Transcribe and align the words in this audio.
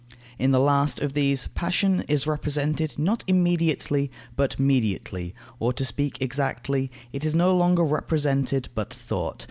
In 0.39 0.49
the 0.49 0.59
last 0.59 0.99
of 0.99 1.13
these, 1.13 1.45
passion 1.45 2.03
is 2.07 2.25
represented, 2.25 2.97
not 2.97 3.23
immediately, 3.27 4.09
but 4.35 4.57
mediately, 4.59 5.35
or, 5.59 5.73
to 5.73 5.85
speak 5.85 6.19
exactly, 6.19 6.89
it 7.13 7.23
is 7.23 7.35
no 7.35 7.55
longer 7.55 7.83
represented, 7.83 8.69
but 8.73 8.91
thought. 8.91 9.39